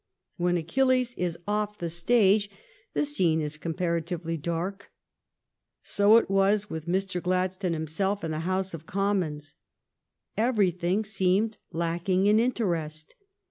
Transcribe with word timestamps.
When 0.37 0.57
Achilles 0.57 1.13
is 1.13 1.37
off 1.47 1.77
the 1.77 1.87
stage, 1.91 2.49
the 2.95 3.05
scene 3.05 3.39
is 3.39 3.57
comparatively 3.57 4.35
dark. 4.35 4.89
So 5.83 6.17
it 6.17 6.27
was 6.27 6.71
with 6.71 6.87
Mr. 6.87 7.21
Gladstone 7.21 7.73
himself 7.73 8.23
and 8.23 8.33
the 8.33 8.39
House 8.39 8.73
of 8.73 8.87
Commons. 8.87 9.57
Everything 10.35 11.03
seemed 11.03 11.57
lacking 11.71 12.25
in 12.25 12.39
interest. 12.39 13.13